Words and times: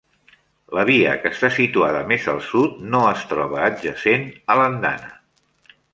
La 0.77 0.85
via 0.89 1.11
que 1.25 1.31
està 1.35 1.51
situada 1.57 2.01
més 2.13 2.25
al 2.33 2.41
sud 2.47 2.79
no 2.95 3.03
es 3.11 3.27
troba 3.35 3.61
adjacent 3.67 4.27
a 4.55 4.57
l'andana. 4.63 5.13